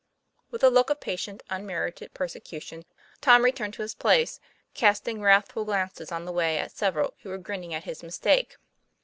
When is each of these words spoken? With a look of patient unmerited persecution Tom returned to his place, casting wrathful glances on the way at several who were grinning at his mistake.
With 0.49 0.63
a 0.63 0.71
look 0.71 0.89
of 0.89 0.99
patient 0.99 1.43
unmerited 1.51 2.15
persecution 2.15 2.85
Tom 3.21 3.45
returned 3.45 3.75
to 3.75 3.83
his 3.83 3.93
place, 3.93 4.39
casting 4.73 5.21
wrathful 5.21 5.63
glances 5.63 6.11
on 6.11 6.25
the 6.25 6.31
way 6.31 6.57
at 6.57 6.71
several 6.71 7.13
who 7.21 7.29
were 7.29 7.37
grinning 7.37 7.75
at 7.75 7.83
his 7.83 8.01
mistake. 8.01 8.57